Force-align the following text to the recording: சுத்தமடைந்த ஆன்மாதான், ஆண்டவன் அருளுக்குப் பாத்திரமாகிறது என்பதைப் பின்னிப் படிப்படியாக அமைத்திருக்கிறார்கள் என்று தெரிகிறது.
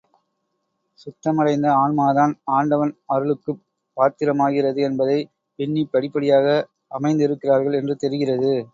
சுத்தமடைந்த 1.01 1.67
ஆன்மாதான், 1.81 2.33
ஆண்டவன் 2.51 2.97
அருளுக்குப் 3.13 3.61
பாத்திரமாகிறது 3.97 4.79
என்பதைப் 4.79 5.29
பின்னிப் 5.59 5.91
படிப்படியாக 5.91 6.47
அமைத்திருக்கிறார்கள் 6.91 7.73
என்று 7.73 7.95
தெரிகிறது. 7.95 8.53